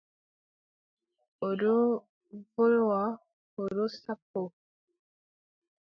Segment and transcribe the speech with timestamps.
[1.45, 1.81] O ɗon
[2.53, 3.01] wolwa
[3.59, 4.47] o ɗon sappoo.